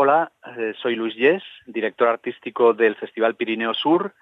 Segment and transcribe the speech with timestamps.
[0.00, 4.14] Hola, eh, soy Luis Yes, director artístico del Festival Pirineo Sur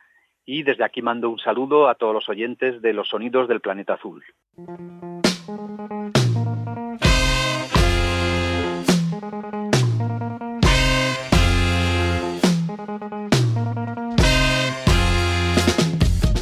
[0.46, 3.92] y desde aquí mando un saludo a todos los oyentes de los sonidos del planeta
[3.92, 4.24] azul.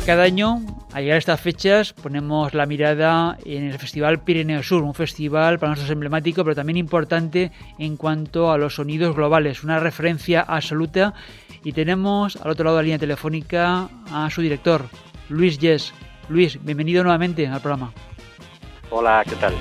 [0.06, 0.58] Cada año,
[0.95, 5.58] al llegar a estas fechas, ponemos la mirada en el Festival Pirineo Sur, un festival
[5.58, 7.50] para nosotros emblemático, pero también importante
[7.80, 11.12] en cuanto a los sonidos globales, una referencia absoluta.
[11.64, 14.86] Y tenemos al otro lado de la línea telefónica a su director,
[15.29, 15.93] Luis Yes.
[16.29, 17.92] Luis, bienvenido nuevamente al programa.
[18.90, 19.53] Hola, ¿qué tal?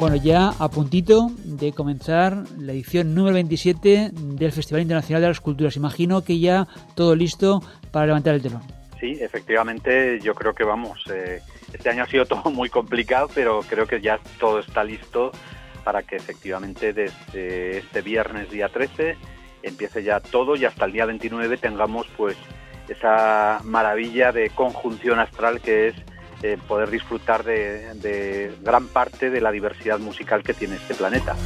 [0.00, 5.40] Bueno, ya a puntito de comenzar la edición número 27 del Festival Internacional de las
[5.40, 5.76] Culturas.
[5.76, 8.62] Imagino que ya todo listo para levantar el telón.
[9.00, 11.02] Sí, efectivamente, yo creo que vamos.
[11.12, 11.40] Eh,
[11.72, 15.32] este año ha sido todo muy complicado, pero creo que ya todo está listo
[15.82, 19.16] para que efectivamente desde este viernes día 13
[19.64, 22.36] empiece ya todo y hasta el día 29 tengamos pues
[22.88, 25.96] esa maravilla de conjunción astral que es
[26.42, 31.36] eh, poder disfrutar de gran parte de la diversidad musical que tiene este planeta.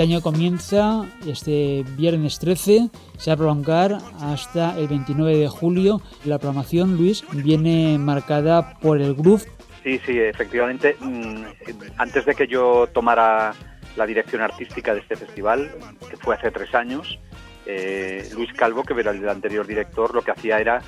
[0.00, 2.88] Este año comienza este viernes 13,
[3.18, 6.00] se va a prolongar hasta el 29 de julio.
[6.24, 9.42] La programación, Luis, viene marcada por el groove.
[9.82, 10.96] Sí, sí, efectivamente.
[11.00, 11.42] Mm,
[11.98, 13.52] antes de que yo tomara
[13.94, 15.70] la dirección artística de este festival,
[16.08, 17.18] que fue hace tres años,
[17.66, 20.80] eh, Luis Calvo, que era el anterior director, lo que hacía era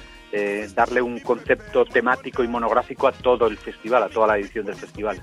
[0.75, 4.77] darle un concepto temático y monográfico a todo el festival, a toda la edición del
[4.77, 5.21] festival.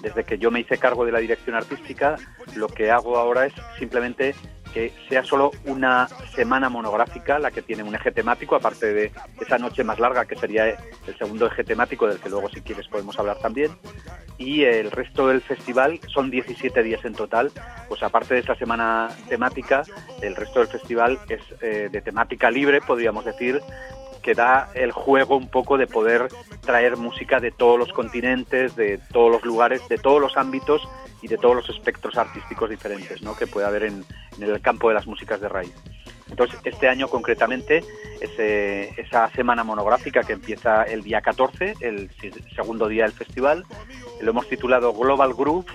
[0.00, 2.16] Desde que yo me hice cargo de la dirección artística,
[2.54, 4.34] lo que hago ahora es simplemente
[4.76, 9.56] que sea solo una semana monográfica la que tiene un eje temático, aparte de esa
[9.56, 13.18] noche más larga que sería el segundo eje temático del que luego si quieres podemos
[13.18, 13.70] hablar también.
[14.36, 17.52] Y el resto del festival son 17 días en total,
[17.88, 19.82] pues aparte de esa semana temática,
[20.20, 23.62] el resto del festival es eh, de temática libre, podríamos decir,
[24.26, 26.26] que da el juego un poco de poder
[26.62, 30.82] traer música de todos los continentes, de todos los lugares, de todos los ámbitos
[31.22, 33.36] y de todos los espectros artísticos diferentes ¿no?
[33.36, 34.04] que puede haber en,
[34.40, 35.72] el campo de las músicas de raíz.
[36.28, 37.84] Entonces, este año concretamente,
[38.20, 42.10] esa semana monográfica que empieza el día 14, el
[42.56, 43.62] segundo día del festival,
[44.20, 45.70] lo hemos titulado Global Groove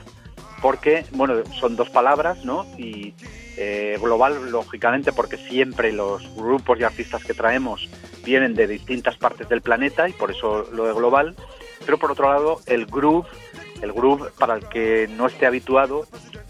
[0.62, 2.66] porque, bueno, son dos palabras, ¿no?
[2.78, 3.14] Y
[3.56, 7.90] eh, global, lógicamente, porque siempre los grupos y artistas que traemos
[8.24, 11.36] vienen de distintas partes del planeta y por eso lo de global.
[11.86, 13.28] Pero por otro lado, el groove,
[13.82, 16.06] el groove, para el que no esté habituado,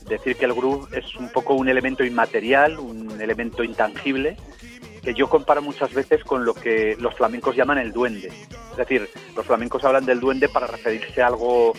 [0.07, 4.37] decir que el groove es un poco un elemento inmaterial, un elemento intangible,
[5.01, 8.27] que yo comparo muchas veces con lo que los flamencos llaman el duende.
[8.71, 11.73] Es decir, los flamencos hablan del duende para referirse a algo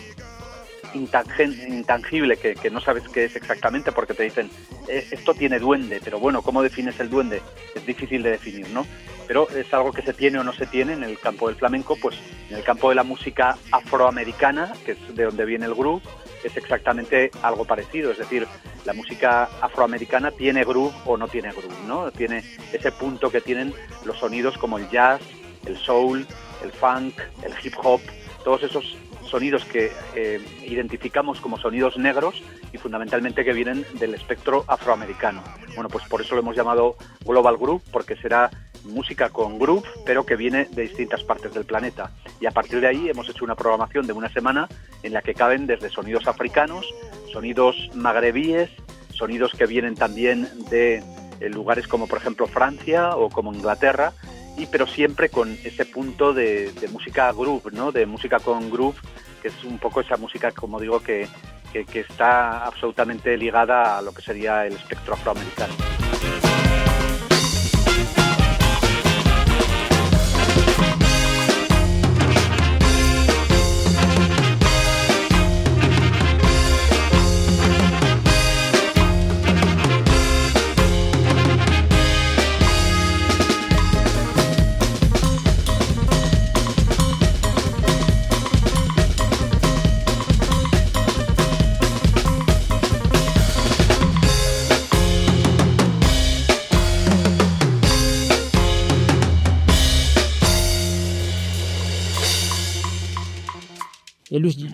[0.95, 4.49] intangible que, no sabes qué es exactamente porque te dicen
[4.87, 7.41] eh, esto tiene duende, pero bueno, ¿cómo defines el duende?
[7.73, 8.85] Es difícil de definir, ¿no?
[9.27, 11.97] Pero es algo que se tiene o no se tiene en el campo del flamenco,
[12.01, 12.17] pues
[12.49, 16.03] en el campo de la música afroamericana, que es de donde viene el groove,
[16.43, 18.47] es exactamente algo parecido, es decir,
[18.85, 22.11] la música afroamericana tiene groove o no tiene groove, ¿no?
[22.11, 22.43] Tiene
[22.73, 23.73] ese punto que tienen
[24.03, 25.21] los sonidos como el jazz,
[25.65, 26.27] el soul,
[26.63, 28.01] el funk, el hip hop,
[28.43, 28.97] todos esos
[29.33, 35.43] sonidos que eh, identificamos como sonidos negros y fundamentalmente que vienen del espectro afroamericano.
[35.73, 38.51] Bueno, pues por eso lo hemos llamado Global Group, porque será
[38.83, 42.11] música con groove, pero que viene de distintas partes del planeta.
[42.39, 44.69] Y a partir de ahí hemos hecho una programación de una semana
[45.01, 46.85] en la que caben desde sonidos africanos,
[47.31, 48.69] sonidos magrebíes,
[49.09, 51.01] sonidos que vienen también de
[51.39, 54.13] eh, lugares como por ejemplo Francia o como Inglaterra,
[54.57, 57.91] y pero siempre con ese punto de, música groove, ¿no?
[57.91, 58.97] De música con groove,
[59.43, 61.27] que es un poco esa música, como digo, que,
[61.71, 65.73] que está absolutamente ligada a lo que sería el espectro afroamericano.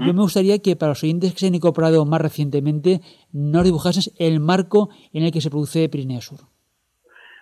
[0.09, 2.99] Yo me gustaría que para los oyentes que se han incorporado más recientemente
[3.31, 6.39] nos dibujases el marco en el que se produce Pirineo Sur.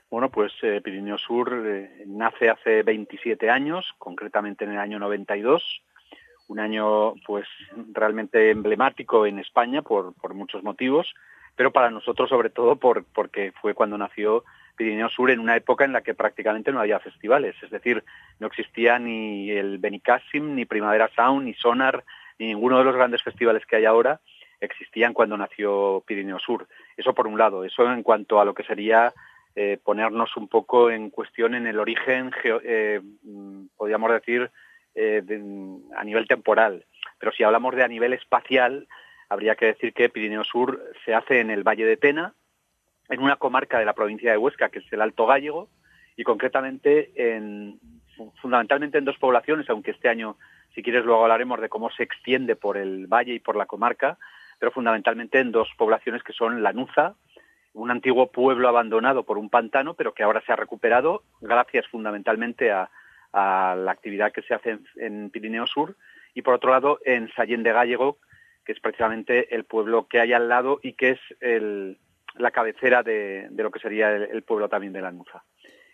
[0.09, 5.63] Bueno, pues eh, Pirineo Sur eh, nace hace 27 años, concretamente en el año 92,
[6.49, 7.47] un año pues
[7.93, 11.13] realmente emblemático en España por, muchos motivos,
[11.55, 14.43] pero para nosotros sobre todo por, porque fue cuando nació
[14.75, 18.03] Pirineo Sur en una época en la que prácticamente no había festivales, es decir,
[18.41, 22.03] no existía ni el Benicassim, ni Primavera Sound, ni Sonar,
[22.39, 24.19] ni ninguno de los grandes festivales que hay ahora
[24.59, 26.67] existían cuando nació Pirineo Sur.
[26.95, 29.13] Eso por un lado, eso en cuanto a lo que sería
[29.55, 32.31] eh, ponernos un poco en cuestión en el origen,
[32.63, 33.01] eh,
[33.75, 34.51] podríamos decir,
[34.95, 35.23] eh,
[35.95, 36.85] a nivel temporal.
[37.19, 38.87] Pero si hablamos de a nivel espacial,
[39.29, 42.33] habría que decir que Pirineo Sur se hace en el Valle de Tena,
[43.09, 45.69] en una comarca de la provincia de Huesca, que es el Alto Gallego,
[46.15, 47.79] y concretamente en,
[48.41, 50.37] fundamentalmente en dos poblaciones, aunque este año,
[50.77, 54.19] si quieres, luego hablaremos de cómo se extiende por el valle y por la comarca,
[54.59, 57.15] pero fundamentalmente en dos poblaciones que son Lanuza,
[57.73, 62.71] un antiguo pueblo abandonado por un pantano, pero que ahora se ha recuperado gracias fundamentalmente
[62.71, 62.91] a,
[63.33, 65.95] la actividad que se hace en, Pirineo Sur,
[66.35, 68.19] y por otro lado en Sallén de Gallego,
[68.63, 71.95] que es precisamente el pueblo que hay al lado y que es
[72.35, 75.43] la cabecera de, lo que sería el, pueblo también de la Nuza.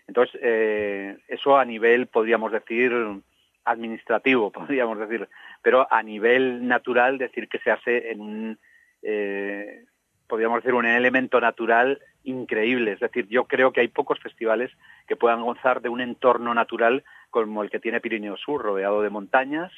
[0.08, 2.92] Entonces, eh, eso a nivel, podríamos decir,
[3.66, 5.28] administrativo, podríamos decir,
[5.62, 8.60] pero a nivel natural, decir que se hace en un,
[9.02, 9.86] eh,
[10.28, 12.94] podríamos decir, un elemento natural increíble.
[12.94, 14.72] Es decir, yo creo que hay pocos festivales
[15.08, 19.10] que puedan gozar de un entorno natural como el que tiene Pirineo Sur, rodeado de
[19.10, 19.72] montañas,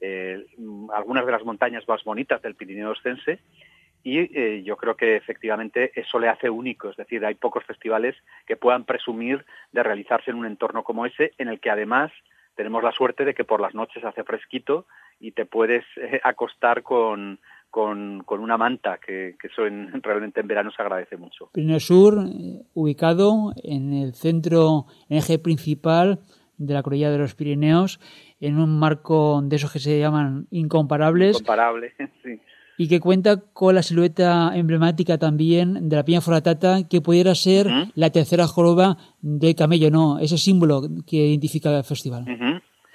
[0.00, 0.46] eh,
[0.92, 3.38] algunas de las montañas más bonitas del Pirineo Ostense,
[4.04, 8.16] y eh, yo creo que efectivamente eso le hace único, es decir, hay pocos festivales
[8.46, 12.10] que puedan presumir de realizarse en un entorno como ese, en el que además
[12.54, 14.86] tenemos la suerte de que por las noches hace fresquito
[15.20, 17.38] y te puedes eh, acostar con,
[17.70, 19.62] con, una manta, que, eso
[20.02, 21.50] realmente en verano se agradece mucho.
[21.52, 22.18] Pirineo Sur,
[22.74, 26.20] ubicado en el centro, en eje principal
[26.58, 27.98] de la cordillera de los Pirineos,
[28.40, 31.40] en un marco de esos que se llaman incomparables.
[31.40, 32.40] Incomparable, sí
[32.76, 37.66] y que cuenta con la silueta emblemática también de la piña foratata, que pudiera ser
[37.94, 40.18] la tercera joroba de camello, ¿no?
[40.18, 42.24] Ese símbolo que identifica el festival.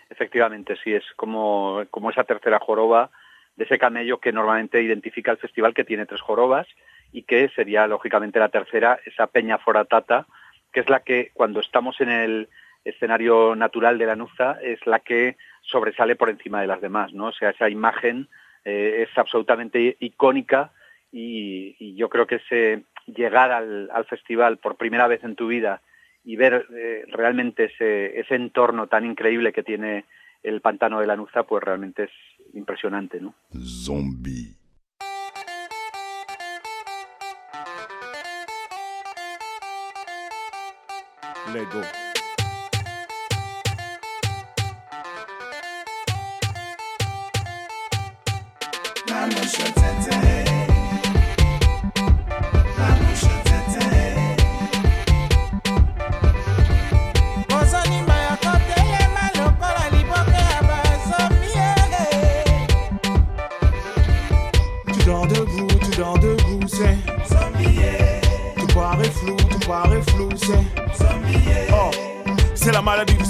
[0.10, 3.12] Efectivamente, sí, es como, como esa tercera joroba
[3.56, 6.68] de ese camello que normalmente identifica el festival, que tiene tres jorobas,
[7.12, 10.28] y que sería, lógicamente, la tercera, esa peña foratata,
[10.72, 12.50] que es la que, cuando estamos en el
[12.84, 17.28] escenario natural de la Nuza, es la que sobresale por encima de las demás, ¿no?
[17.28, 18.28] O sea, esa imagen
[18.70, 20.74] eh, es absolutamente icónica
[21.10, 25.82] y, yo creo que ese llegar al, festival por primera vez en tu vida
[26.26, 30.04] y ver eh, realmente ese, ese entorno tan increíble que tiene
[30.44, 32.12] el pantano de la Nuza, pues realmente es
[32.54, 33.34] impresionante, ¿no?
[33.64, 34.54] Zombie.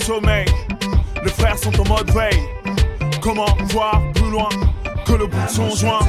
[0.08, 0.46] Sommeil.
[1.24, 2.42] Les frères sont en mode veille.
[3.22, 4.50] Comment voir plus loin?
[5.50, 6.08] son joint.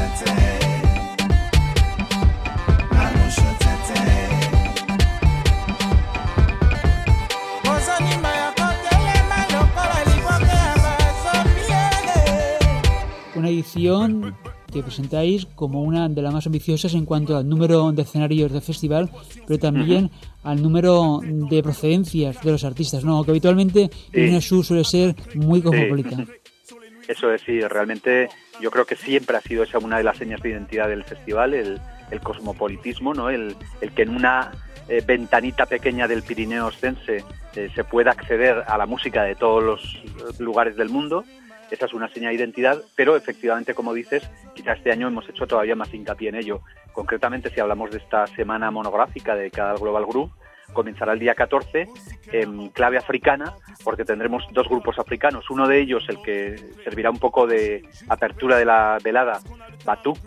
[13.35, 14.37] Una edición
[14.71, 18.61] que presentáis como una de las más ambiciosas en cuanto al número de escenarios del
[18.61, 19.11] festival,
[19.47, 20.51] pero también uh -huh.
[20.51, 23.25] al número de procedencias de los artistas, ¿no?
[23.25, 24.21] Que habitualmente sí.
[24.21, 26.27] el sur suele ser muy cosmopolita.
[27.09, 28.29] Eso es, sí, realmente
[28.61, 31.55] yo creo que siempre ha sido esa una de las señas de identidad del festival,
[31.55, 31.81] el,
[32.23, 33.29] cosmopolitismo, ¿no?
[33.31, 33.57] El,
[33.95, 34.53] que en una
[34.89, 37.25] eh, ventanita pequeña del Pirineo Ostense
[37.55, 41.25] eh, se pueda acceder a la música de todos los lugares del mundo
[41.71, 44.23] esa es una señal de identidad, pero efectivamente, como dices,
[44.55, 46.63] quizá este año hemos hecho todavía más hincapié en ello.
[46.93, 50.33] Concretamente, si hablamos de esta semana monográfica de cada Global Group,
[50.73, 51.89] comenzará el día 14
[52.33, 55.51] en clave africana, porque tendremos dos grupos africanos.
[55.51, 59.41] Uno de ellos, el que servirá un poco de apertura de la velada,
[59.85, 60.19] Batuk,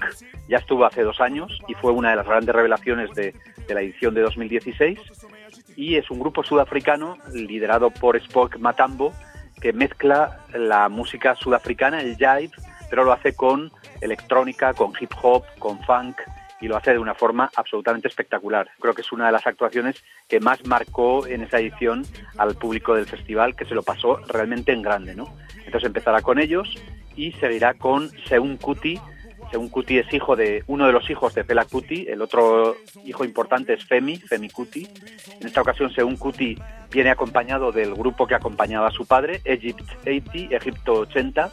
[0.47, 3.33] ya estuvo hace dos años y fue una de las grandes revelaciones de,
[3.69, 4.99] la edición de 2016.
[5.75, 9.13] Y es un grupo sudafricano liderado por Spock Matambo,
[9.61, 12.51] que mezcla la música sudafricana, el jive,
[12.89, 13.71] pero lo hace con
[14.01, 16.17] electrónica, con hip hop, con funk
[16.61, 18.69] y lo hace de una forma absolutamente espectacular.
[18.79, 22.05] Creo que es una de las actuaciones que más marcó en esa edición
[22.37, 25.35] al público del festival, que se lo pasó realmente en grande, ¿no?
[25.57, 26.75] Entonces empezará con ellos
[27.15, 28.99] y seguirá con Seun Kuti,
[29.51, 33.25] según Kuti es hijo de uno de los hijos de Fela Kuti, el otro hijo
[33.25, 34.87] importante es Femi, Femi Kuti.
[35.41, 36.57] En esta ocasión, según Kuti,
[36.89, 41.51] viene acompañado del grupo que acompañaba a su padre, Egypt 80, Egipto 80,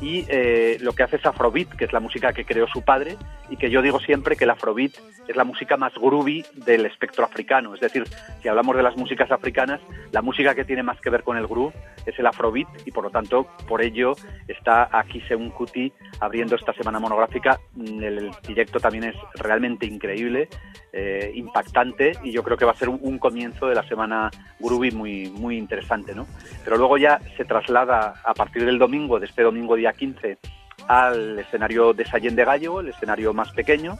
[0.00, 3.16] y eh, lo que hace es Afrobeat, que es la música que creó su padre,
[3.50, 4.92] y que yo digo siempre que el Afrobeat
[5.26, 7.74] es la música más groovy del espectro africano.
[7.74, 8.04] Es decir,
[8.40, 9.80] si hablamos de las músicas africanas,
[10.12, 11.74] la música que tiene más que ver con el groove
[12.06, 14.12] es el Afrobeat, y por lo tanto, por ello
[14.46, 17.58] está aquí Seun Kuti abriendo esta semana monográfica.
[17.74, 20.48] Mm, el, directo también es realmente increíble,
[20.92, 24.92] eh, impactante, y yo creo que va a ser un, comienzo de la semana groovy
[24.92, 26.14] muy, muy interesante.
[26.14, 26.26] ¿no?
[26.64, 30.38] Pero luego ya se traslada a partir del domingo, de este domingo día 15
[30.86, 33.98] al escenario de Sallén de Gallego, el escenario más pequeño,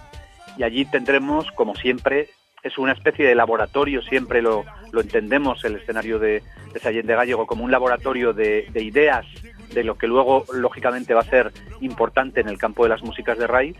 [0.56, 2.28] y allí tendremos, como siempre,
[2.62, 6.42] es una especie de laboratorio, siempre lo, entendemos el escenario de,
[6.72, 9.26] de Sallén de Gallego como un laboratorio de, ideas
[9.72, 13.38] de lo que luego lógicamente va a ser importante en el campo de las músicas
[13.38, 13.76] de raíz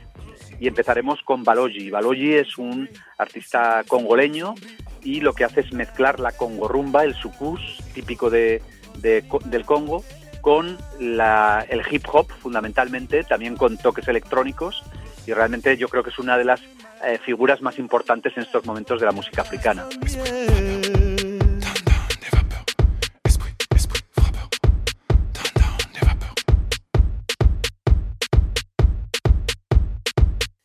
[0.60, 1.90] y empezaremos con Balogi.
[1.90, 4.54] Balogi es un artista congoleño
[5.02, 7.60] y lo que hace es mezclar la congorrumba, el sucus
[7.94, 8.60] típico de,
[9.00, 10.04] del Congo,
[10.49, 14.83] con el hip hop fundamentalmente, también con toques electrónicos
[15.26, 16.62] y realmente yo creo que es una de las
[17.05, 19.85] eh, figuras más importantes en estos momentos de la música africana.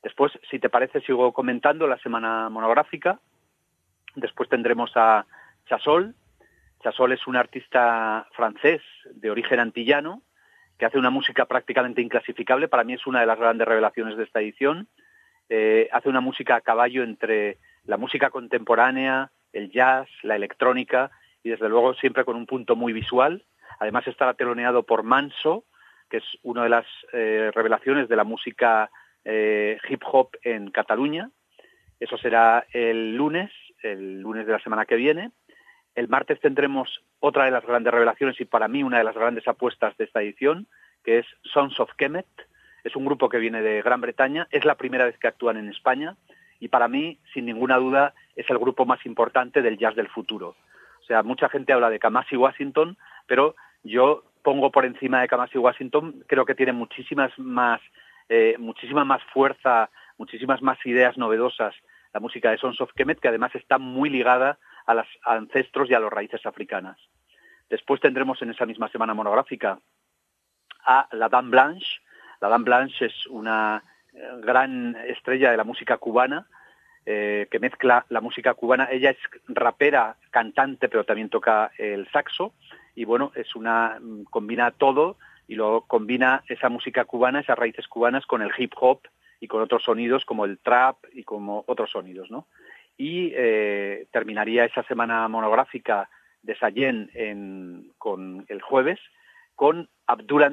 [0.01, 3.19] Después, si te parece, sigo comentando la semana monográfica.
[4.15, 5.25] Después tendremos a
[5.67, 6.15] Chasol,
[6.83, 8.81] Chasol es un artista francés
[9.13, 10.21] de origen antillano
[10.77, 12.67] que hace una música prácticamente inclasificable.
[12.67, 14.89] Para mí es una de las grandes revelaciones de esta edición.
[15.49, 21.11] Eh, hace una música a caballo entre la música contemporánea, el jazz, la electrónica
[21.41, 23.45] y desde luego siempre con un punto muy visual.
[23.79, 25.65] Además está teloneado por Manso,
[26.09, 28.89] que es una de las eh, revelaciones de la música
[29.23, 31.29] eh, hip hop en Cataluña.
[31.99, 35.31] Eso será el lunes, el lunes de la semana que viene.
[35.95, 39.47] El martes tendremos otra de las grandes revelaciones y para mí una de las grandes
[39.47, 40.67] apuestas de esta edición,
[41.03, 42.25] que es Sons of Kemet.
[42.83, 45.69] Es un grupo que viene de Gran Bretaña, es la primera vez que actúan en
[45.69, 46.15] España
[46.59, 50.55] y para mí, sin ninguna duda, es el grupo más importante del jazz del futuro.
[51.01, 52.97] O sea, mucha gente habla de Kamasi Washington,
[53.27, 57.81] pero yo pongo por encima de Kamasi Washington, creo que tiene muchísimas más,
[58.29, 61.75] eh, muchísima más fuerza, muchísimas más ideas novedosas
[62.13, 65.93] la música de Sons of Kemet, que además está muy ligada a los ancestros y
[65.93, 66.97] a las raíces africanas.
[67.69, 69.79] Después tendremos en esa misma semana monográfica
[70.85, 72.01] a la Dame Blanche.
[72.41, 76.47] La Dame Blanche es una eh, gran estrella de la música cubana
[77.05, 78.87] eh, que mezcla la música cubana.
[78.91, 82.53] Ella es rapera, cantante, pero también toca el saxo
[82.95, 87.87] y bueno, es una mm, combina todo y lo combina esa música cubana, esas raíces
[87.87, 89.01] cubanas con el hip hop
[89.39, 92.47] y con otros sonidos como el trap y como otros sonidos, ¿no?
[92.97, 96.09] Y eh, terminaría esa semana monográfica
[96.41, 98.99] de Sayen con el jueves
[99.55, 100.43] con Abdul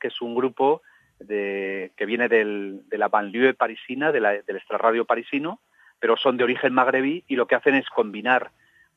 [0.00, 0.82] que es un grupo
[1.18, 5.60] de, que viene de la banlieue parisina, del extrarradio parisino,
[5.98, 8.50] pero son de origen magrebí y lo que hacen es combinar,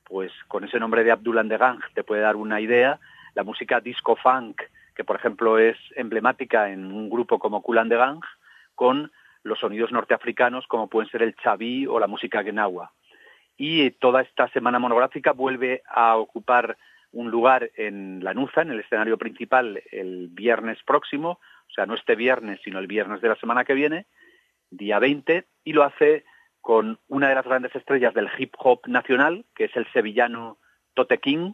[0.03, 2.99] pues con ese nombre de Abdul Gang, te puede dar una idea,
[3.35, 4.61] la música disco funk,
[4.95, 8.21] que por ejemplo es emblemática en un grupo como Cool Gang,
[8.75, 9.11] con
[9.43, 12.91] los sonidos norteafricanos como pueden ser el chabí o la música genawa.
[13.57, 16.77] Y toda esta semana monográfica vuelve a ocupar
[17.11, 21.95] un lugar en la Nuza, en el escenario principal, el viernes próximo, o sea, no
[21.95, 24.05] este viernes, sino el viernes de la semana que viene,
[24.69, 26.23] día 20, y lo hace
[26.61, 30.57] con una de las grandes estrellas del hip hop nacional, que es el sevillano
[30.93, 31.53] Tote King.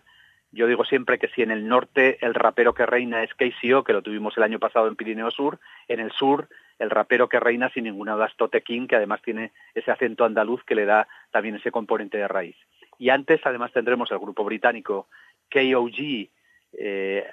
[0.51, 3.93] Yo digo siempre que si en el norte el rapero que reina es KCO, que
[3.93, 7.69] lo tuvimos el año pasado en Pirineo Sur, en el sur el rapero que reina
[7.69, 11.07] sin ninguna duda es Tote King, que además tiene ese acento andaluz que le da
[11.31, 12.55] también ese componente de raíz.
[12.97, 15.07] Y antes además tendremos el grupo británico
[15.51, 16.29] KOG,
[16.73, 17.25] eh,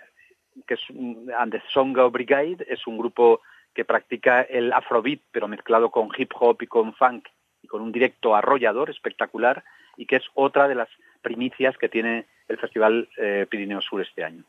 [0.66, 0.80] que es
[1.38, 3.40] And the Songo Brigade, es un grupo
[3.74, 7.28] que practica el afrobeat, pero mezclado con hip hop y con funk
[7.62, 9.64] y con un directo arrollador espectacular
[9.96, 10.88] y que es otra de las
[11.22, 14.44] primicias que tiene el Festival eh, Pirineo Sur este año.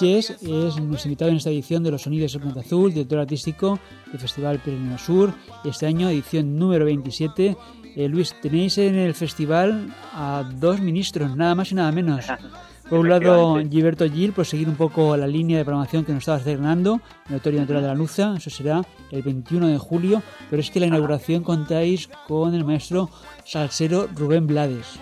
[0.00, 3.78] Luis es nuestro invitado en esta edición de Los Sonidos del Planeta Azul, director artístico
[4.10, 5.32] del Festival Pirineo Sur,
[5.64, 7.56] este año edición número 27.
[7.96, 12.26] Eh, Luis, tenéis en el festival a dos ministros, nada más y nada menos.
[12.90, 16.20] Por un lado, Gilberto Gil, por seguir un poco la línea de programación que nos
[16.20, 20.22] estaba estrenando, en el Auditorio Natural de la Luza, eso será el 21 de julio,
[20.50, 23.08] pero es que la inauguración contáis con el maestro
[23.44, 24.98] salsero Rubén Blades.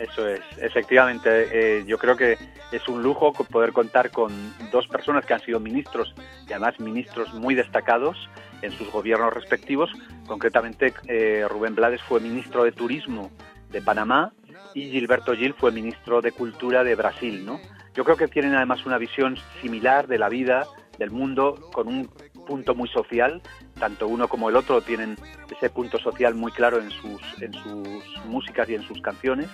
[0.00, 2.38] Eso es, efectivamente, eh, yo creo que
[2.72, 4.32] es un lujo poder contar con
[4.72, 6.14] dos personas que han sido ministros
[6.48, 8.16] y además ministros muy destacados
[8.62, 9.90] en sus gobiernos respectivos.
[10.26, 13.30] Concretamente, eh, Rubén Blades fue ministro de Turismo
[13.70, 14.32] de Panamá
[14.74, 17.44] y Gilberto Gil fue ministro de Cultura de Brasil.
[17.44, 17.60] ¿no?
[17.92, 20.66] Yo creo que tienen además una visión similar de la vida,
[20.98, 22.08] del mundo, con un
[22.46, 23.42] punto muy social.
[23.78, 25.16] Tanto uno como el otro tienen
[25.50, 29.48] ese punto social muy claro en sus, en sus músicas y en sus canciones.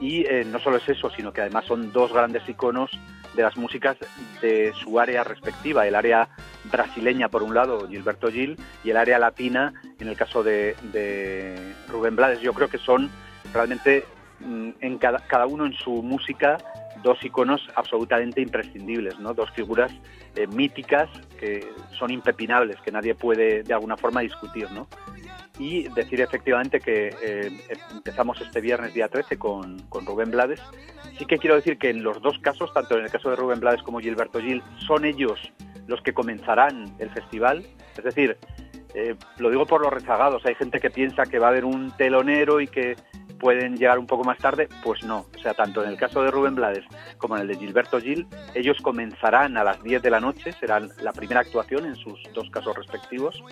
[0.00, 2.90] Y eh, no solo es eso, sino que además son dos grandes iconos
[3.34, 3.96] de las músicas
[4.40, 6.28] de su área respectiva, el área
[6.70, 10.76] brasileña por un lado, Gilberto Gil, y el área latina, en el caso de,
[11.88, 12.40] Rubén Blades.
[12.40, 13.10] Yo creo que son
[13.52, 14.04] realmente
[14.40, 16.58] mm, en cada, cada, uno en su música
[17.02, 19.34] dos iconos absolutamente imprescindibles, ¿no?
[19.34, 19.92] dos figuras
[20.36, 21.68] eh, míticas que
[21.98, 24.70] son impepinables, que nadie puede de alguna forma discutir.
[24.70, 24.88] ¿no?
[25.58, 27.50] Y decir efectivamente que eh,
[27.92, 30.60] empezamos este viernes día 13 con, con, Rubén Blades.
[31.18, 33.60] Sí que quiero decir que en los dos casos, tanto en el caso de Rubén
[33.60, 35.38] Blades como Gilberto Gil, son ellos
[35.86, 37.64] los que comenzarán el festival.
[37.96, 38.36] Es decir,
[38.94, 41.90] eh, lo digo por los rezagados, hay gente que piensa que va a haber un
[41.96, 42.96] telonero y que
[43.38, 45.26] pueden llegar un poco más tarde, pues no.
[45.36, 46.84] O sea, tanto en el caso de Rubén Blades
[47.18, 50.80] como en el de Gilberto Gil, ellos comenzarán a las 10 de la noche, será
[50.80, 53.42] la primera actuación en sus dos casos respectivos,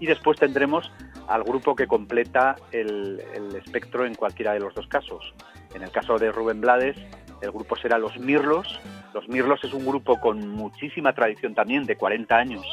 [0.00, 0.90] y después tendremos
[1.28, 3.22] al grupo que completa el,
[3.56, 5.34] espectro en cualquiera de los dos casos.
[5.74, 6.96] En el caso de Rubén Blades,
[7.40, 8.80] el grupo será Los Mirlos.
[9.14, 12.66] Los Mirlos es un grupo con muchísima tradición también, de 40 años,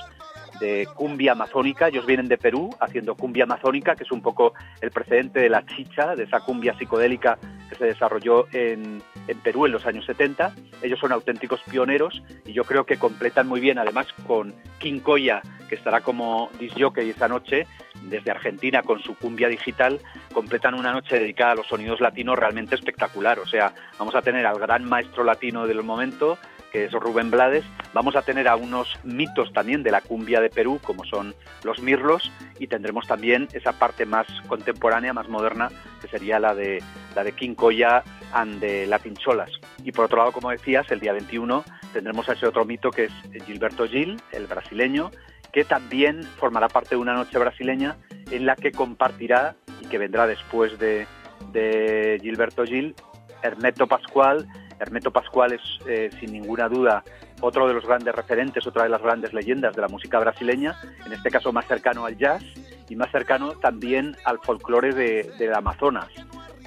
[0.60, 1.88] de cumbia amazónica.
[1.88, 5.65] Ellos vienen de Perú haciendo cumbia amazónica, que es un poco el precedente de la
[5.65, 7.38] chicha, de esa cumbia psicodélica
[7.69, 9.02] que se desarrolló en,
[9.43, 10.54] Perú en los años 70.
[10.82, 15.41] Ellos son auténticos pioneros y yo creo que completan muy bien, además con King Koya,
[15.67, 17.67] que estará como disjockey esa noche,
[18.04, 20.00] desde Argentina con su cumbia digital,
[20.34, 23.39] completan una noche dedicada a los sonidos latinos realmente espectacular.
[23.39, 26.38] O sea, vamos a tener al gran maestro latino del momento,
[26.71, 27.65] que es Rubén Blades.
[27.93, 31.82] Vamos a tener a unos mitos también de la cumbia de Perú, como son los
[31.82, 35.69] mirlos, y tendremos también esa parte más contemporánea, más moderna,
[36.01, 36.84] que sería la de,
[37.15, 38.03] la de King Koya
[38.34, 39.51] and de Latin Cholas.
[39.84, 43.05] Y por otro lado, como decías, el día 21 tendremos a ese otro mito que
[43.05, 43.13] es
[43.45, 45.12] Gilberto Gil, el brasileño,
[45.51, 47.97] que también formará parte de una noche brasileña
[48.29, 51.08] en la que compartirá y que vendrá después de,
[51.51, 52.95] de Gilberto Gil,
[53.41, 54.47] Hermeto Pascual,
[54.79, 57.03] Hermeto Pascual es, eh, sin ninguna duda,
[57.41, 61.13] otro de los grandes referentes, otra de las grandes leyendas de la música brasileña, en
[61.13, 62.43] este caso más cercano al jazz
[62.89, 66.09] y más cercano también al folclore de, del Amazonas.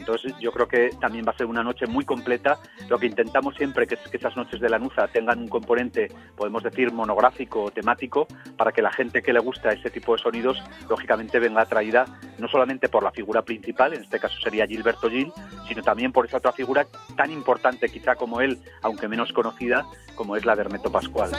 [0.03, 2.59] Entonces yo creo que también va a ser una noche muy completa.
[2.89, 6.09] Lo que intentamos siempre que es que esas noches de la Nuza tengan un componente,
[6.37, 10.23] podemos decir, monográfico o temático, para que la gente que le gusta ese tipo de
[10.23, 10.61] sonidos,
[10.91, 12.05] lógicamente venga atraída
[12.39, 15.33] no solamente por la figura principal, en este caso sería Gilberto Gil,
[15.69, 16.85] sino también por esa otra figura
[17.17, 19.87] tan importante quizá como él, aunque menos conocida,
[20.17, 21.31] como es la de Hermeto Pascual.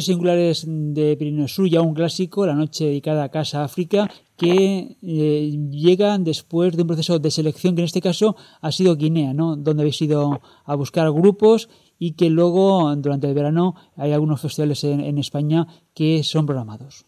[0.00, 5.50] Singulares de Pirineo Sur, ya un clásico, la noche dedicada a Casa África, que eh,
[5.70, 9.56] llega después de un proceso de selección que en este caso ha sido Guinea, ¿no?
[9.56, 14.84] Donde habéis ido a buscar grupos y que luego durante el verano hay algunos festivales
[14.84, 17.04] en, España que son programados.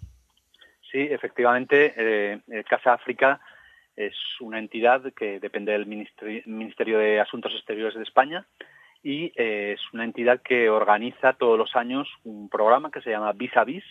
[0.90, 3.40] Sí, efectivamente, eh, eh, Casa África
[3.94, 8.46] es una entidad que depende del Ministerio de Asuntos Exteriores de España
[9.02, 13.56] y es una entidad que organiza todos los años un programa que se llama Vis
[13.56, 13.84] a Vis,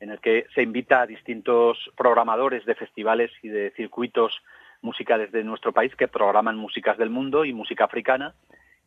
[0.00, 4.42] en el que se invita a distintos programadores de festivales y de circuitos
[4.80, 8.34] musicales de nuestro país que programan músicas del mundo y música africana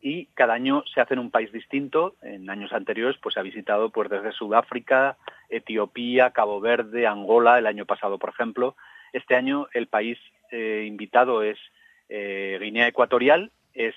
[0.02, 2.16] y cada año se hace en un país distinto.
[2.22, 5.16] En años anteriores pues se ha visitado pues desde Sudáfrica,
[5.48, 8.74] Etiopía, Cabo Verde, Angola, el año pasado por ejemplo.
[9.12, 10.18] Este año el país
[10.50, 11.58] eh, invitado es
[12.08, 13.94] eh, Guinea Ecuatorial, es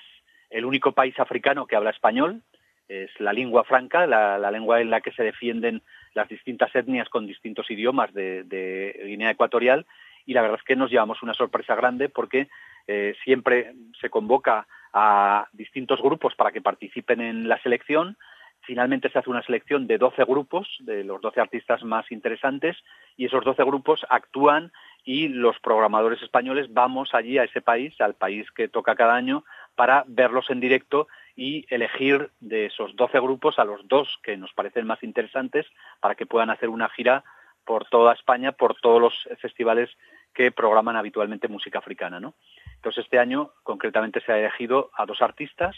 [0.49, 2.41] el único país africano que habla español,
[2.87, 5.81] es la lengua franca, la lengua en la que se defienden
[6.15, 9.85] las distintas etnias con distintos idiomas de, Guinea Ecuatorial
[10.25, 12.47] y la verdad es que nos llevamos una sorpresa grande porque
[12.87, 18.17] eh, siempre se convoca a distintos grupos para que participen en la selección.
[18.61, 22.77] Finalmente se hace una selección de 12 grupos, de los 12 artistas más interesantes,
[23.17, 24.71] y esos 12 grupos actúan
[25.03, 29.43] y los programadores españoles vamos allí a ese país, al país que toca cada año,
[29.75, 34.53] para verlos en directo y elegir de esos 12 grupos a los dos que nos
[34.53, 35.65] parecen más interesantes
[35.99, 37.23] para que puedan hacer una gira
[37.65, 39.89] por toda España, por todos los festivales
[40.33, 42.19] que programan habitualmente música africana.
[42.19, 42.35] ¿no?
[42.75, 45.75] Entonces este año concretamente se ha elegido a dos artistas.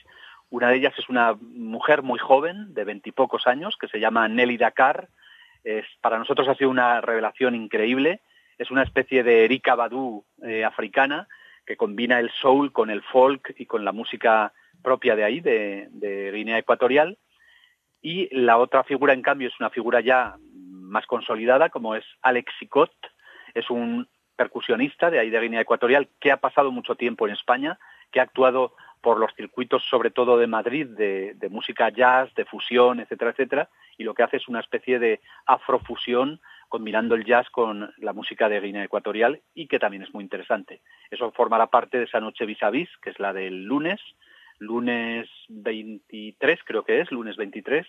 [0.50, 4.58] Una de ellas es una mujer muy joven, de veintipocos años, que se llama Nelly
[4.58, 5.10] Dakar.
[6.02, 8.22] Para nosotros ha sido una revelación increíble.
[8.58, 11.28] Es una especie de Erika Badu eh, africana
[11.68, 16.32] que combina el soul con el folk y con la música propia de ahí, de,
[16.34, 17.18] Guinea Ecuatorial.
[18.02, 22.54] Y la otra figura, en cambio, es una figura ya más consolidada, como es Alex
[22.58, 22.94] Sicot.
[23.54, 27.78] Es un percusionista de ahí de Guinea Ecuatorial que ha pasado mucho tiempo en España,
[28.12, 32.46] que ha actuado por los circuitos, sobre todo de Madrid, de, de, música jazz, de
[32.46, 37.50] fusión, etcétera, etcétera, y lo que hace es una especie de afrofusión combinando el jazz
[37.50, 40.82] con la música de Guinea Ecuatorial y que también es muy interesante.
[41.10, 44.00] Eso formará parte de esa noche vis a vis, que es la del lunes,
[44.60, 47.86] lunes 23 creo que es, lunes 23.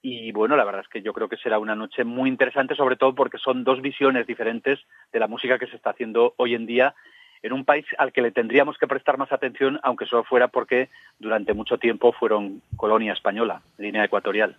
[0.00, 2.96] Y bueno, la verdad es que yo creo que será una noche muy interesante, sobre
[2.96, 4.78] todo porque son dos visiones diferentes
[5.12, 6.94] de la música que se está haciendo hoy en día
[7.42, 10.88] en un país al que le tendríamos que prestar más atención, aunque solo fuera porque
[11.18, 14.56] durante mucho tiempo fueron colonia española, línea ecuatorial.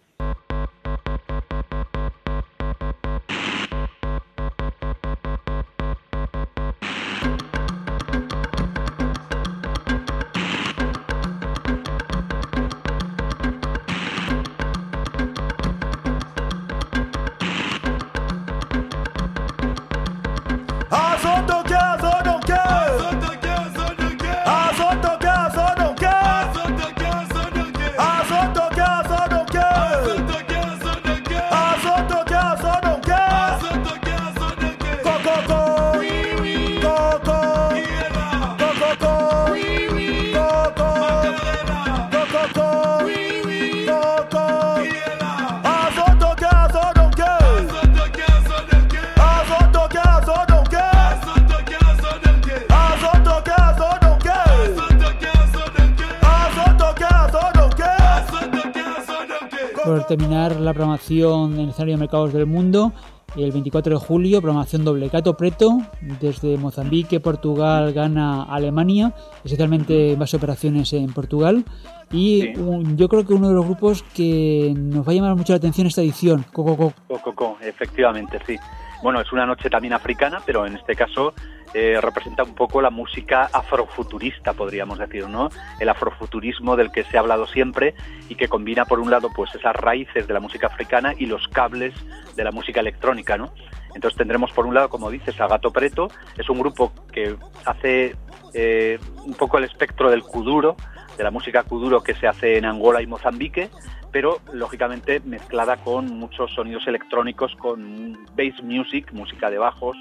[60.10, 62.92] Terminar la programación en el escenario de mercados del mundo.
[63.38, 65.08] El 24 de julio, programación doble.
[65.10, 65.78] Cato Preto,
[66.20, 69.14] desde Mozambique, Portugal, Ghana, Alemania,
[69.46, 71.64] especialmente más operaciones en Portugal.
[72.12, 72.54] Y
[72.96, 75.86] yo creo que uno de los grupos que nos va a llamar mucho la atención
[75.86, 76.94] esta edición, Coco
[77.24, 77.58] Coco.
[77.62, 78.56] efectivamente, sí.
[79.02, 81.34] Bueno, es una noche también africana, pero en este caso
[81.74, 85.50] eh, representa un poco la música afrofuturista, podríamos decir, ¿no?
[85.80, 87.94] El afrofuturismo del que se ha hablado siempre
[88.28, 91.48] y que combina por un lado pues esas raíces de la música africana y los
[91.48, 91.94] cables
[92.36, 93.54] de la música electrónica, ¿no?
[93.96, 97.36] Entonces tendremos por un lado, como dices, a Gato Preto, es un grupo que
[97.66, 98.16] hace
[98.54, 100.76] eh, un poco el espectro del kuduro,
[101.20, 103.70] de la música kuduro que se hace en Angola y Mozambique,
[104.10, 109.98] pero lógicamente mezclada con muchos sonidos electrónicos, con bass music, música de bajos,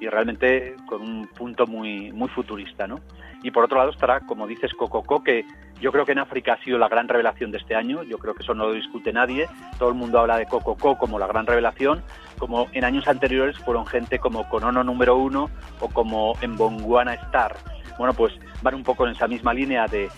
[0.00, 3.00] y realmente con un punto muy, muy futurista, ¿no?
[3.42, 5.44] Y por otro lado estará, como dices, Cococo, que
[5.78, 8.34] yo creo que en África ha sido la gran revelación de este año, yo creo
[8.34, 11.46] que eso no lo discute nadie, todo el mundo habla de Cococo como la gran
[11.46, 12.02] revelación,
[12.38, 17.56] como en años anteriores fueron gente como Conono número uno o como en Bonguana Star.
[17.98, 18.32] bueno, pues
[18.62, 20.08] van un poco en esa misma línea de,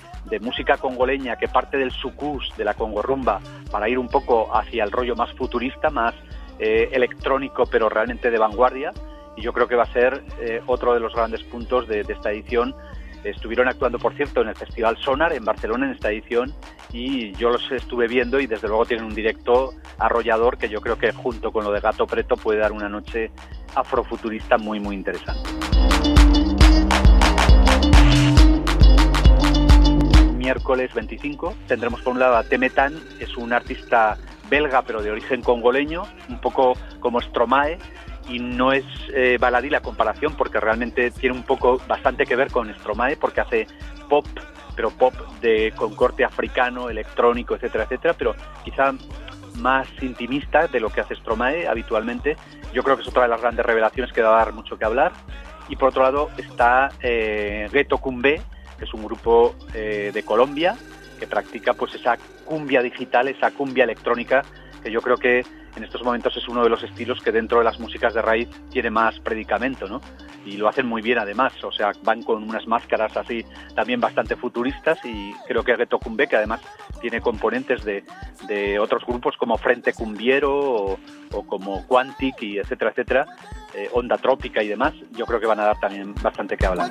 [0.41, 4.91] música congoleña que parte del sucus, de la congorrumba, para ir un poco hacia el
[4.91, 6.15] rollo más futurista, más
[6.59, 8.93] eh, electrónico, pero realmente de vanguardia.
[9.37, 12.13] Y yo creo que va a ser eh, otro de los grandes puntos de, de
[12.13, 12.75] esta edición
[13.25, 16.53] Estuvieron actuando, por cierto, en el Festival Sonar en Barcelona en esta edición
[16.93, 20.99] y yo los estuve viendo y desde luego tienen un directo arrollador que yo creo
[20.99, 23.31] que junto con lo de Gato Preto puede dar una noche
[23.75, 25.49] afrofuturista muy muy interesante.
[30.45, 34.19] Miércoles 25 tendremos por un lado a Temetan, es un artista
[34.51, 37.79] belga pero de origen congoleño, un poco como Stromae,
[38.29, 42.51] y no es eh, baladí la comparación porque realmente tiene un poco bastante que ver
[42.51, 43.67] con Stromae porque hace
[44.11, 44.27] pop
[44.77, 48.93] pero pop de con corte africano, electrónico, etcétera, etcétera, pero quizá
[49.57, 52.37] más intimista de lo que hace Stromae habitualmente.
[52.75, 54.85] Yo creo que es otra de las grandes revelaciones que va a dar mucho que
[54.85, 55.13] hablar.
[55.71, 57.97] Y por otro lado está eh, Ghetto
[58.79, 60.77] que es un grupo eh, de Colombia
[61.19, 64.43] que practica pues esa cumbia digital, esa cumbia electrónica
[64.83, 65.45] que yo creo que
[65.77, 68.49] en estos momentos es uno de los estilos que dentro de las músicas de raíz
[68.71, 70.01] tiene más predicamento, ¿no?
[70.45, 74.37] Y lo hacen muy bien además, o sea, van con unas máscaras así también bastante
[74.37, 76.61] futuristas y creo que Ghetto Cumbe, que además
[77.01, 78.05] tiene componentes de,
[78.47, 80.99] de otros grupos como Frente Cumbiero o,
[81.47, 83.27] como Quantic y etcétera, etcétera,
[83.75, 86.91] eh, Onda Trópica y demás, yo creo que van a dar también bastante que hablar.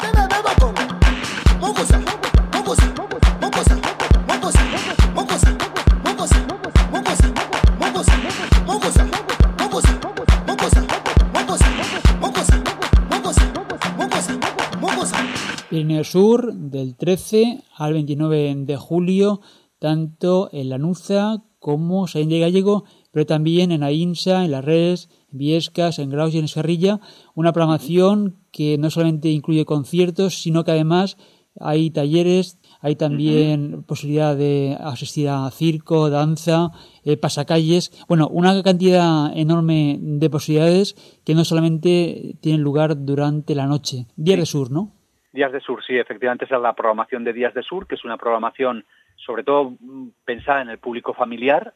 [15.73, 19.41] Pirineo Sur del 13 al 29 de julio,
[19.79, 25.39] tanto en Lanuza como Saín de Gallego, pero también en Ainsa, en Las Redes, en
[25.39, 26.99] Viescas, en Graus y en Escarrilla,
[27.33, 31.17] una programación que no solamente incluye conciertos, sino que además
[31.59, 36.71] hay talleres, hay también posibilidad de asistir a circo, danza,
[37.05, 43.67] eh, pasacalles, bueno, una cantidad enorme de posibilidades que no solamente tienen lugar durante la
[43.67, 44.05] noche.
[44.15, 44.91] Días de Sur, ¿no?
[45.31, 48.05] Días de Sur, sí, efectivamente esa es la programación de Días de Sur, que es
[48.05, 48.85] una programación
[49.15, 51.73] sobre todo mm, pensada en el público familiar,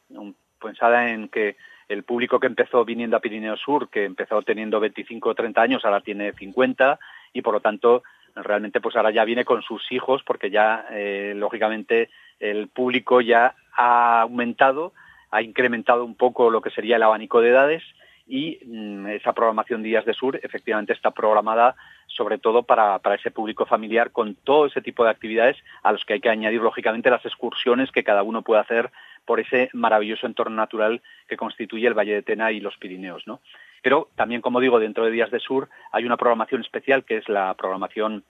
[0.60, 1.56] pensada en que
[1.88, 5.86] el público que empezó viniendo a Pirineo Sur, que empezó teniendo 25 o 30 años,
[5.86, 7.00] ahora tiene 50
[7.34, 8.04] y por lo tanto
[8.44, 13.56] realmente pues ahora ya viene con sus hijos porque ya eh, lógicamente el público ya
[13.74, 14.94] ha aumentado,
[15.32, 17.84] ha incrementado un poco lo que sería el abanico de edades
[18.28, 21.76] y mm, esa programación Días de Sur efectivamente está programada
[22.08, 26.04] sobre todo para, para, ese público familiar con todo ese tipo de actividades a los
[26.04, 28.92] que hay que añadir lógicamente las excursiones que cada uno puede hacer
[29.26, 33.28] por ese maravilloso entorno natural que constituye el Valle de Tena y los Pirineos.
[33.28, 33.42] ¿no?
[33.82, 37.30] Pero también, como digo, dentro de Días de Sur hay una programación especial que es
[37.30, 38.24] la programación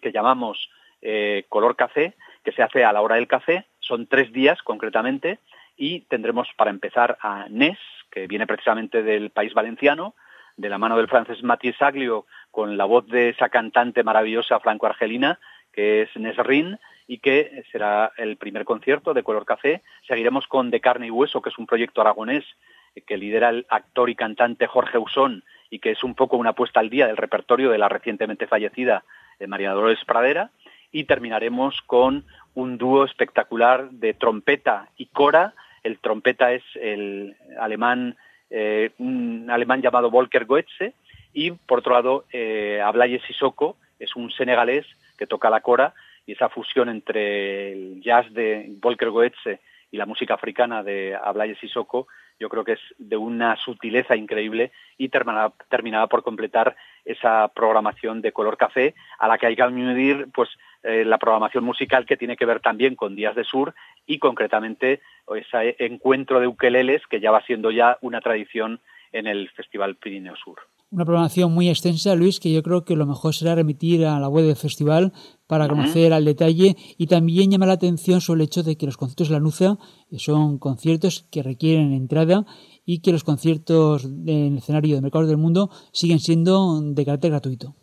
[0.00, 0.70] que llamamos
[1.02, 2.14] eh, Color Café,
[2.44, 3.66] que se hace a la hora del café.
[3.80, 5.38] Son tres días concretamente
[5.76, 7.78] y tendremos para empezar a Nes,
[8.10, 10.14] que viene precisamente del país valenciano,
[10.56, 15.38] de la mano del francés Mathieu Aglio, con la voz de esa cantante maravillosa franco-argelina,
[15.72, 19.82] que es Nesrin, y que será el primer concierto de Color Café.
[20.06, 22.44] Seguiremos con De Carne y Hueso, que es un proyecto aragonés
[23.06, 26.80] que lidera el actor y cantante Jorge Usón y que es un poco una puesta
[26.80, 29.04] al día del repertorio de la recientemente fallecida
[29.38, 30.50] eh, María Dolores Pradera.
[30.90, 32.24] Y terminaremos con
[32.54, 38.16] un dúo espectacular de trompeta y cora, el trompeta es el alemán,
[38.50, 40.94] eh, un alemán llamado Volker Goetze,
[41.32, 44.86] y por otro lado, eh, Ablaye Sissoko es un senegalés
[45.18, 45.94] que toca la cora,
[46.26, 51.54] y esa fusión entre el jazz de Volker Goetze y la música africana de Ablaye
[51.56, 58.20] Sissoko, yo creo que es de una sutileza increíble y terminará por completar esa programación
[58.20, 60.50] de color café a la que hay que añadir pues
[60.82, 63.74] eh, la programación musical que tiene que ver también con Días de Sur
[64.06, 65.00] y concretamente
[65.34, 68.80] ese encuentro de ukeleles que ya va siendo ya una tradición
[69.12, 70.60] en el Festival Pirineo Sur.
[70.90, 74.28] Una programación muy extensa, Luis, que yo creo que lo mejor será remitir a la
[74.30, 75.12] web del festival
[75.46, 78.96] para conocer al detalle y también llamar la atención sobre el hecho de que los
[78.96, 79.76] conciertos de la NUCA
[80.16, 82.44] son conciertos que requieren entrada
[82.86, 87.32] y que los conciertos en el escenario de Mercados del Mundo siguen siendo de carácter
[87.32, 87.74] gratuito.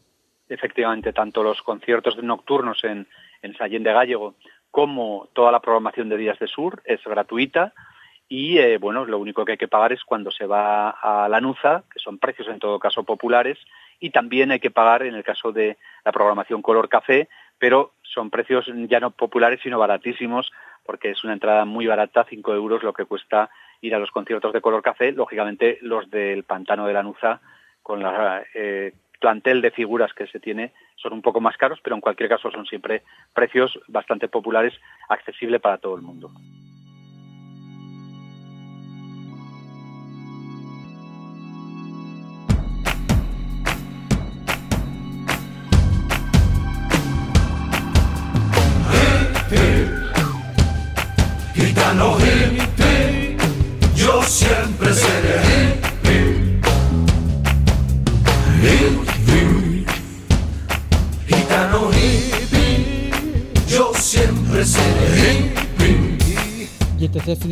[0.50, 3.08] Efectivamente, tanto los conciertos nocturnos en,
[3.44, 4.34] en Sallén de Gallego
[4.72, 7.72] como toda la programación de Días de Sur es gratuita
[8.28, 11.42] y eh, bueno, lo único que hay que pagar es cuando se va a la
[11.42, 13.60] NUZA, que son precios en todo caso populares,
[14.00, 18.30] y también hay que pagar en el caso de la programación color café, pero son
[18.30, 20.52] precios ya no populares sino baratísimos,
[20.86, 23.50] porque es una entrada muy barata, 5 euros lo que cuesta
[23.82, 27.42] ir a los conciertos de color café, lógicamente los del pantano de la Nuza
[27.84, 31.96] con la eh, plantel de figuras que se tiene son un poco más caros, pero
[31.96, 34.74] en cualquier caso son siempre precios bastante populares,
[35.10, 36.32] accesible para todo el mundo.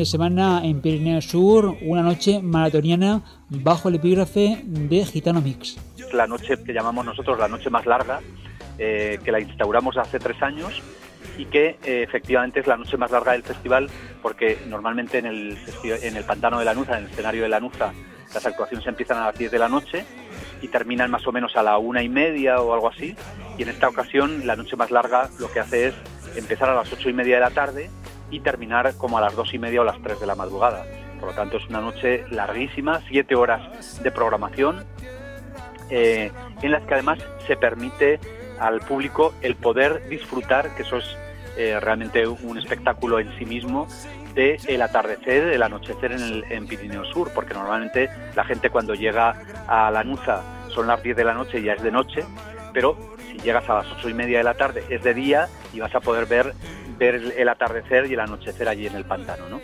[0.04, 5.78] De semana en Pirineo Sur, una noche maratoniana bajo el epígrafe de Gitano Mix.
[6.12, 8.20] La noche que llamamos nosotros la noche más larga,
[8.78, 10.82] eh, que la instauramos hace tres años
[11.38, 13.90] y que eh, efectivamente es la noche más larga del festival
[14.22, 17.62] porque normalmente en el, en el Pantano de la Nuza, en el escenario de la
[17.62, 17.94] Nuza,
[18.34, 20.06] las actuaciones empiezan a las 10 de la noche
[20.62, 23.16] y terminan más o menos a la una y media o algo así.
[23.58, 25.94] Y en esta ocasión la noche más larga lo que hace es
[26.36, 27.90] empezar a las ocho y media de la tarde
[28.34, 30.86] y terminar como a las dos y media o las tres de la madrugada.
[31.20, 34.84] Por lo tanto es una noche larguísima, siete horas de programación,
[35.90, 38.20] eh, en las que además se permite
[38.60, 41.18] al público el poder disfrutar, que eso es
[41.56, 43.88] eh, realmente un espectáculo en sí mismo,
[44.34, 49.36] de el atardecer, el anochecer en, el, Pirineo Sur, porque normalmente la gente cuando llega
[49.68, 52.26] a la Nuza son las 10 de la noche y ya es de noche,
[52.74, 55.80] pero si llegas a las ocho y media de la tarde es de día y
[55.80, 56.54] vas a poder ver,
[56.98, 59.50] ver el atardecer y el anochecer allí en el pantano.
[59.50, 59.62] ¿no?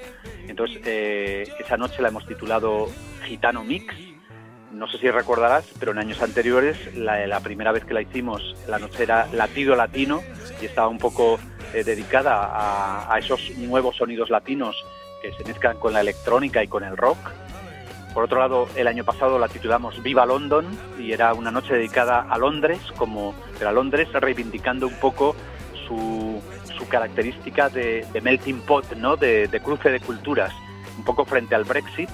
[0.47, 2.87] Entonces, eh, esa noche la hemos titulado
[3.23, 3.93] Gitano Mix.
[4.71, 8.55] No sé si recordarás, pero en años anteriores, la, la primera vez que la hicimos,
[8.67, 10.21] la noche era latido latino
[10.61, 11.39] y estaba un poco
[11.73, 14.75] eh, dedicada a, a, esos nuevos sonidos latinos
[15.21, 17.17] que se mezclan con la electrónica y con el rock.
[18.13, 20.65] Por otro lado, el año pasado la titulamos Viva London
[20.97, 25.35] y era una noche dedicada a Londres, como pero a Londres reivindicando un poco
[25.87, 26.41] su,
[26.79, 29.17] su característica de, melting pot, ¿no?
[29.17, 30.53] De, cruce de culturas,
[30.97, 32.09] un poco frente al Brexit,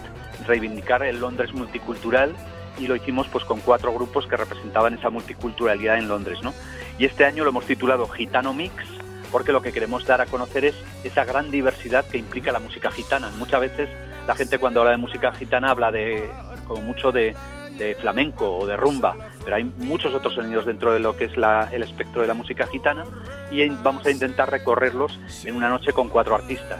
[0.47, 2.36] reivindicar el Londres multicultural
[2.78, 6.54] y lo hicimos pues con cuatro grupos que representaban esa multiculturalidad en Londres, ¿no?
[6.97, 8.73] Y este año lo hemos titulado Gitano Mix
[9.32, 12.91] porque lo que queremos dar a conocer es esa gran diversidad que implica la música
[12.91, 13.32] gitana.
[13.38, 13.89] Muchas veces
[14.28, 16.30] la gente cuando habla de música gitana habla de
[16.67, 17.36] como mucho de
[17.99, 19.15] flamenco o de rumba,
[19.46, 21.34] pero hay muchos otros sonidos dentro de lo que es
[21.72, 23.06] el espectro de la música gitana
[23.52, 26.80] y vamos a intentar recorrerlos en una noche con cuatro artistas.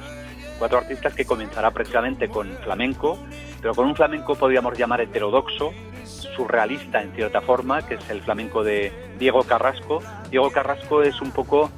[0.58, 3.19] Cuatro artistas que comenzará precisamente con flamenco,
[3.62, 5.73] pero con un flamenco podríamos llamar heterodoxo,
[6.04, 10.01] surrealista en cierta forma, que es el flamenco de Diego Carrasco.
[10.32, 11.69] Diego Carrasco es un poco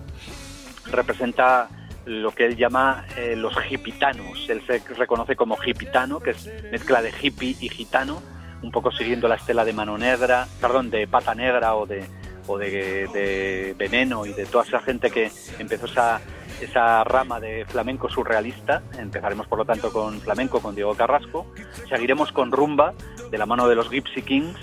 [0.91, 1.69] representa
[2.05, 4.47] lo que él llama eh, los hipitanos.
[4.49, 8.21] Él se reconoce como hipitano, que es mezcla de hippie y gitano,
[8.61, 12.05] un poco siguiendo la estela de Mano Negra, perdón, de Pata Negra o de,
[12.47, 16.21] o de, de Veneno y de toda esa gente que empezó esa,
[16.61, 18.81] esa rama de flamenco surrealista.
[18.97, 21.47] Empezaremos, por lo tanto, con flamenco, con Diego Carrasco.
[21.89, 22.93] Seguiremos con rumba,
[23.29, 24.57] de la mano de los Gypsy Kings,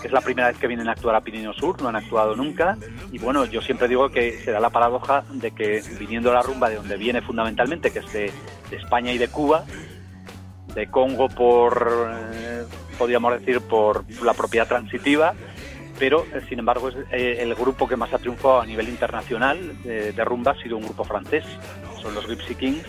[0.00, 2.34] que es la primera vez que vienen a actuar a Pirineo Sur, no han actuado
[2.34, 2.76] nunca.
[3.12, 6.68] Y bueno, yo siempre digo que se da la paradoja de que viniendo la rumba
[6.68, 8.32] de donde viene fundamentalmente, que es de,
[8.70, 9.64] de España y de Cuba,
[10.74, 12.51] de Congo por, eh,
[13.02, 15.34] podríamos decir, por la propiedad transitiva,
[15.98, 19.58] pero eh, sin embargo es eh, el grupo que más ha triunfado a nivel internacional
[19.84, 21.44] eh, de rumba ha sido un grupo francés,
[22.00, 22.86] son los Gypsy Kings,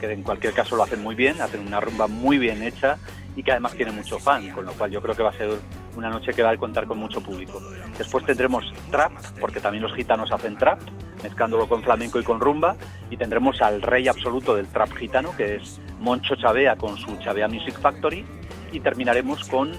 [0.00, 2.96] que en cualquier caso lo hacen muy bien, hacen una rumba muy bien hecha
[3.36, 5.50] y que además tiene mucho fan, con lo cual yo creo que va a ser
[5.94, 7.60] una noche que va a contar con mucho público.
[7.98, 10.80] Después tendremos trap, porque también los gitanos hacen trap,
[11.22, 12.76] mezclándolo con flamenco y con rumba,
[13.10, 17.46] y tendremos al rey absoluto del trap gitano, que es Moncho Chavea con su Chavea
[17.46, 18.24] Music Factory,
[18.72, 19.72] y terminaremos con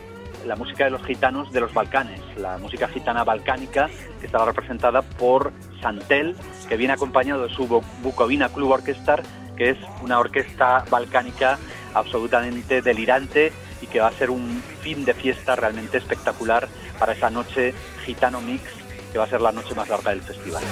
[0.45, 3.89] la música de los gitanos de los Balcanes, la música gitana balcánica
[4.19, 6.35] que estará representada por Santel,
[6.67, 7.67] que viene acompañado de su
[8.01, 9.21] Bucovina Club Orchestra,
[9.55, 11.59] que es una orquesta balcánica
[11.93, 16.67] absolutamente delirante y que va a ser un fin de fiesta realmente espectacular
[16.97, 17.73] para esa noche
[18.05, 18.63] gitano mix,
[19.11, 20.63] que va a ser la noche más larga del festival.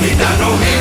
[0.00, 0.73] Gitano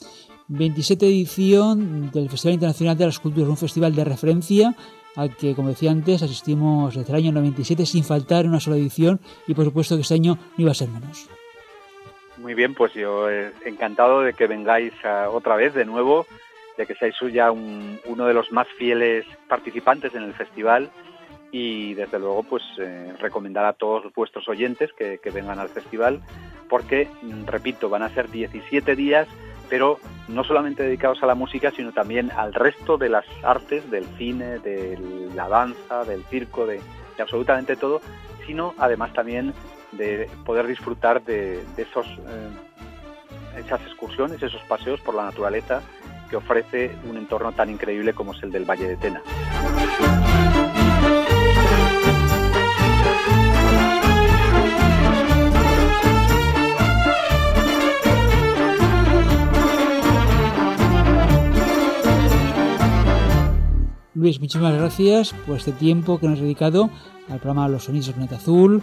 [0.50, 4.76] 27 edición del Festival Internacional de las Culturas, un festival de referencia
[5.16, 9.20] al que, como decía antes, asistimos desde el año 97 sin faltar una sola edición
[9.48, 11.28] y por supuesto que este año no iba a ser menos.
[12.46, 14.94] Muy bien, pues yo eh, encantado de que vengáis
[15.32, 16.28] otra vez de nuevo,
[16.78, 20.92] de que seáis ya uno de los más fieles participantes en el festival
[21.52, 26.22] y desde luego pues eh, recomendar a todos vuestros oyentes que, vengan al festival
[26.70, 29.28] porque, mm, repito, van a ser 17 días
[29.68, 34.06] pero no solamente dedicados a la música, sino también al resto de las artes, del
[34.20, 35.00] cine, de
[35.34, 36.80] la danza, del circo, de,
[37.20, 38.02] absolutamente todo,
[38.46, 39.56] sino además también
[39.98, 45.82] de poder disfrutar de, esos, eh, esas excursiones, esos paseos por la naturaleza
[46.30, 49.22] que ofrece un entorno tan increíble como es el del Valle de Tena.
[64.16, 66.90] Luis, muchísimas gracias por este tiempo que nos has dedicado
[67.30, 68.82] al programa Los Sonidos del Planeta Azul.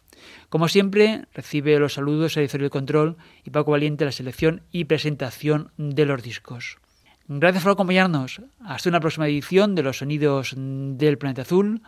[0.49, 5.73] Como siempre, recibe los saludos a Editorial Control y Paco Valiente la selección y presentación
[5.79, 6.79] de los discos.
[7.27, 8.41] Gracias por acompañarnos.
[8.65, 11.83] Hasta una próxima edición de Los Sonidos del Planeta Azul.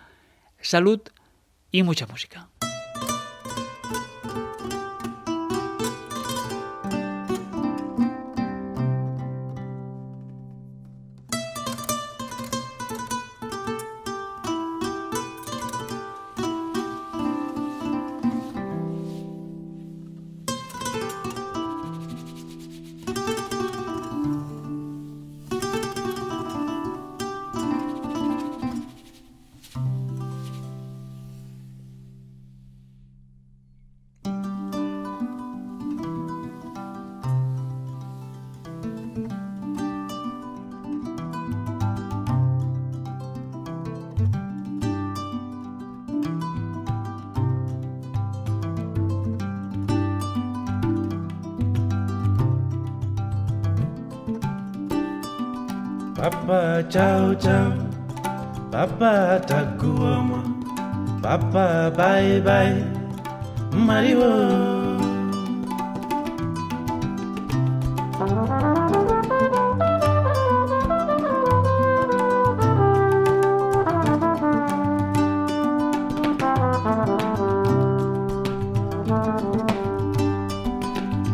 [0.60, 1.00] Salud
[1.70, 2.48] y mucha música.
[56.28, 57.72] Papa ciao ciao,
[58.70, 60.44] Papa takuoma,
[61.22, 62.84] Papa bye bye,
[63.72, 64.28] Mario.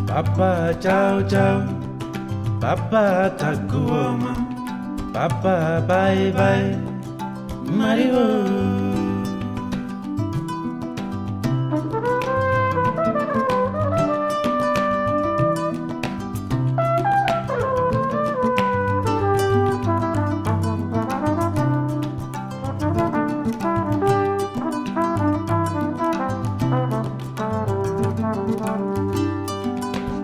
[0.07, 1.67] Papa ciao ciao,
[2.61, 4.44] Papa takuoma.
[5.25, 6.67] Bye bye, பாய்
[7.79, 8.61] மறிவோம்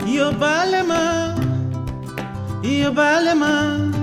[0.06, 1.34] Yo balema,
[2.62, 3.99] yo balema.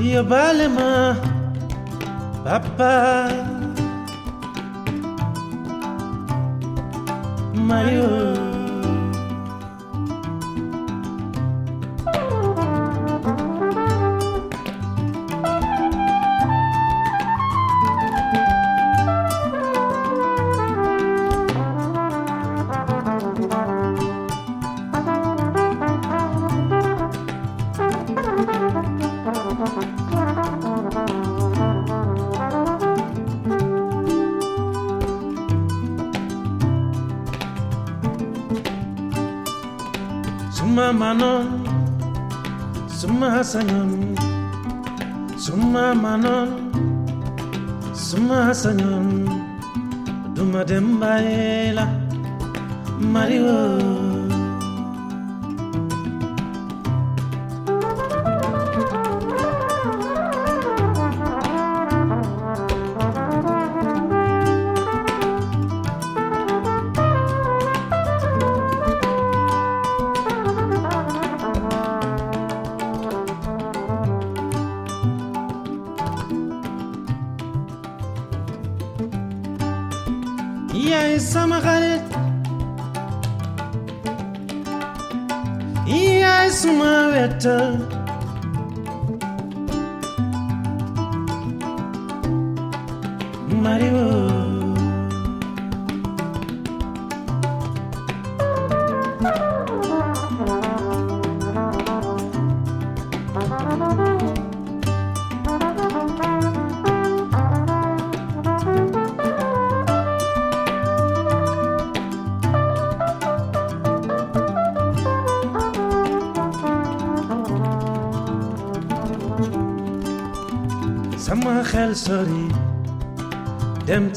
[0.00, 1.16] Io balema,
[2.44, 3.28] papa,
[7.54, 8.47] Mario.
[45.38, 46.50] Suma Manon,
[47.94, 48.97] suma Sayon.
[80.86, 82.02] يا عصام غلط
[85.86, 87.58] يا عصام ويتا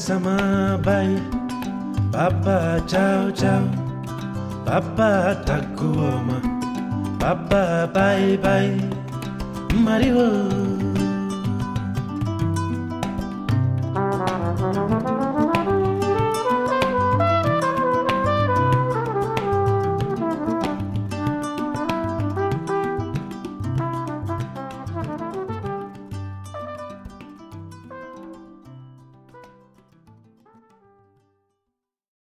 [0.02, 1.14] sama bay
[2.10, 3.62] papa ciao ciao
[4.66, 5.10] papa
[5.46, 6.38] tàgguwoo ma
[7.22, 8.74] papa bye bye.
[9.84, 10.61] Mario